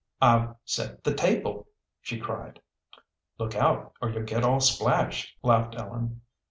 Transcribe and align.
"I've 0.19 0.55
set 0.65 1.03
the 1.03 1.13
table!" 1.13 1.67
she 2.01 2.19
cried. 2.19 2.59
"Look 3.37 3.53
out 3.53 3.93
or 4.01 4.09
you'll 4.09 4.23
get 4.23 4.43
all 4.43 4.59
splashed," 4.59 5.37
laughed 5.43 5.75
Ellen. 5.77 6.21